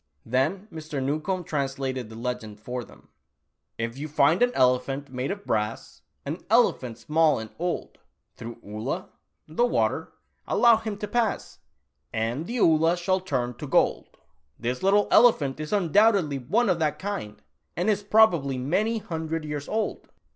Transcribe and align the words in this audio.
Then 0.25 0.67
Mr. 0.73 0.99
Newcombe 0.99 1.43
translated 1.43 2.09
the 2.09 2.15
legend 2.15 2.59
for 2.59 2.83
them:" 2.83 3.09
If 3.77 3.99
you 3.99 4.07
find 4.07 4.41
an 4.41 4.51
elephant, 4.55 5.13
made 5.13 5.29
of 5.29 5.45
brass, 5.45 6.01
An 6.25 6.43
elephant 6.49 6.97
small 6.97 7.37
and 7.37 7.51
old— 7.59 7.99
Through 8.35 8.55
'Oolah 8.65 9.09
'—the 9.59 9.63
water— 9.67 10.11
allow 10.57 10.77
him 10.77 10.97
to 10.97 11.07
pass 11.07 11.59
And 12.11 12.47
the 12.47 12.57
Oolah 12.57 12.97
shall 12.97 13.19
turn 13.19 13.49
io 13.51 13.55
eold! 13.57 13.57
Tula 13.59 13.69
Oolah. 13.69 14.05
55 14.55 14.61
"This 14.61 14.81
little 14.81 15.07
elephant 15.11 15.59
is 15.59 15.71
undoubtedly 15.71 16.39
one 16.39 16.67
of 16.67 16.79
that 16.79 16.97
kind, 16.97 17.39
and 17.77 17.87
is 17.87 18.01
probably 18.01 18.57
many 18.57 18.97
hundred 18.97 19.45
years 19.45 19.69
old." 19.69 20.07